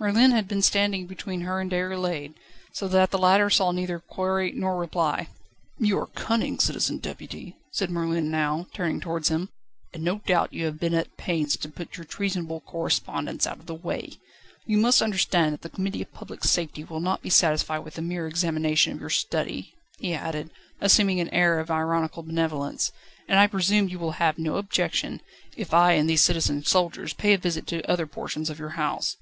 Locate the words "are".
5.98-6.06